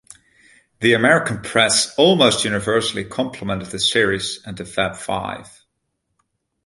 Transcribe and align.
The 0.79 0.93
American 0.93 1.43
press 1.43 1.93
almost 1.95 2.43
universally 2.43 3.05
complimented 3.05 3.67
the 3.67 3.77
series 3.79 4.39
and 4.43 4.57
the 4.57 4.65
Fab 4.65 4.95
Five. 4.97 5.61